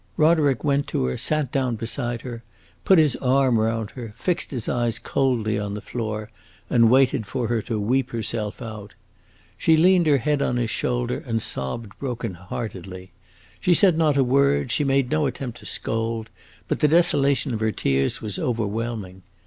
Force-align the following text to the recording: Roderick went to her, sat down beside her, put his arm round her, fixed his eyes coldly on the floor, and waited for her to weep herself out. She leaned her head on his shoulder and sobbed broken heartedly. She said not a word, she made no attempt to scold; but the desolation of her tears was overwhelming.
Roderick 0.17 0.63
went 0.63 0.87
to 0.87 1.05
her, 1.05 1.15
sat 1.15 1.51
down 1.51 1.75
beside 1.75 2.21
her, 2.21 2.41
put 2.83 2.97
his 2.97 3.15
arm 3.17 3.59
round 3.59 3.91
her, 3.91 4.15
fixed 4.17 4.49
his 4.49 4.67
eyes 4.67 4.97
coldly 4.97 5.59
on 5.59 5.75
the 5.75 5.79
floor, 5.79 6.27
and 6.71 6.89
waited 6.89 7.27
for 7.27 7.49
her 7.49 7.61
to 7.61 7.79
weep 7.79 8.09
herself 8.09 8.63
out. 8.63 8.95
She 9.59 9.77
leaned 9.77 10.07
her 10.07 10.17
head 10.17 10.41
on 10.41 10.57
his 10.57 10.71
shoulder 10.71 11.21
and 11.27 11.39
sobbed 11.39 11.95
broken 11.99 12.33
heartedly. 12.33 13.11
She 13.59 13.75
said 13.75 13.95
not 13.95 14.17
a 14.17 14.23
word, 14.23 14.71
she 14.71 14.83
made 14.83 15.11
no 15.11 15.27
attempt 15.27 15.59
to 15.59 15.67
scold; 15.67 16.31
but 16.67 16.79
the 16.79 16.87
desolation 16.87 17.53
of 17.53 17.59
her 17.59 17.71
tears 17.71 18.23
was 18.23 18.39
overwhelming. 18.39 19.21